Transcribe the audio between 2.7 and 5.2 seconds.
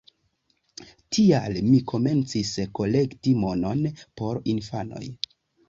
kolekti monon por infanoj.